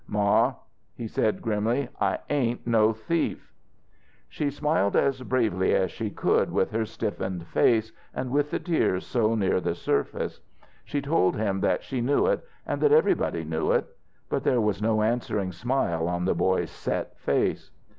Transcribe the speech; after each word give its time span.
"Ma," 0.07 0.55
he 0.95 1.07
said 1.07 1.43
grimly, 1.43 1.87
"I 1.99 2.17
ain't 2.27 2.65
no 2.65 2.91
thief!" 2.91 3.53
She 4.29 4.49
smiled 4.49 4.95
as 4.95 5.21
bravely 5.21 5.75
as 5.75 5.91
she 5.91 6.09
could 6.09 6.51
with 6.51 6.71
her 6.71 6.85
stiffened 6.87 7.45
face 7.45 7.91
and 8.11 8.31
with 8.31 8.49
the 8.49 8.59
tears 8.59 9.05
so 9.05 9.35
near 9.35 9.61
the 9.61 9.75
surface. 9.75 10.39
She 10.83 11.03
told 11.03 11.35
him 11.35 11.59
that 11.61 11.83
she 11.83 12.01
knew 12.01 12.25
it, 12.25 12.43
and 12.65 12.81
that 12.81 12.91
everybody 12.91 13.43
knew 13.43 13.73
it. 13.73 13.95
But 14.27 14.43
there 14.43 14.59
was 14.59 14.81
no 14.81 15.03
answering 15.03 15.51
smile 15.51 16.07
on 16.09 16.25
the 16.25 16.33
boys 16.33 16.71
set 16.71 17.15
face. 17.19 17.69